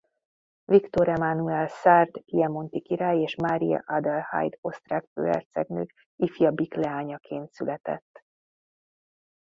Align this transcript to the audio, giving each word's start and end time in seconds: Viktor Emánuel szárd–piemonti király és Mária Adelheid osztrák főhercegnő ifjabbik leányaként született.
Viktor 0.65 1.09
Emánuel 1.09 1.67
szárd–piemonti 1.67 2.81
király 2.81 3.17
és 3.21 3.35
Mária 3.35 3.83
Adelheid 3.85 4.57
osztrák 4.61 5.05
főhercegnő 5.13 5.85
ifjabbik 6.15 6.73
leányaként 6.73 7.51
született. 7.53 8.23